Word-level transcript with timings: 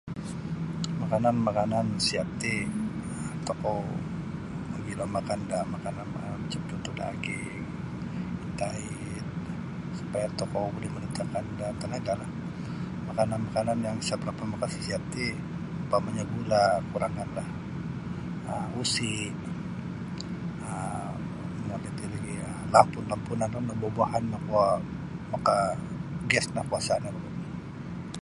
Makanan-makanan 1.01 1.85
siat 2.05 2.29
ti 2.41 2.53
tokou 3.47 3.79
mogilo 4.71 5.05
makan 5.15 5.39
da 5.49 5.59
makanan 5.75 6.07
macam 6.15 6.41
cuntuh 6.69 6.95
daging 7.01 7.63
intaid 8.47 8.95
supaya 9.99 10.27
tokou 10.39 10.65
boleh 10.75 10.91
mendatangkan 10.95 11.45
da 11.59 11.67
tanaga. 11.81 12.13
Makanan-makanan 13.07 13.77
yang 13.87 13.97
isa 14.03 14.15
makasisiat 14.51 15.03
ti 15.13 15.25
umpamanyo 15.83 16.23
gula 16.33 16.63
kuranganlah 16.89 17.47
um 18.53 18.67
usi 18.81 19.13
um 20.71 21.15
nunu 21.67 21.75
iti 21.89 22.03
lagi' 22.13 22.43
lampun-lampunan 22.73 23.51
rono 23.53 23.73
buah-buahan 23.81 24.23
kuo 24.47 24.65
makagas 25.33 26.45
no 26.55 26.61
kuasa' 26.69 27.01
nio 27.01 27.11
gulu'. 27.17 27.39